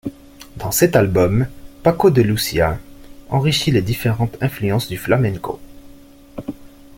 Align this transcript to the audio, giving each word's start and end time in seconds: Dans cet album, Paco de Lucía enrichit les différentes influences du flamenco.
Dans 0.55 0.71
cet 0.71 0.95
album, 0.95 1.45
Paco 1.83 2.09
de 2.09 2.23
Lucía 2.23 2.79
enrichit 3.29 3.69
les 3.69 3.83
différentes 3.83 4.35
influences 4.41 4.87
du 4.89 4.97
flamenco. 4.97 5.59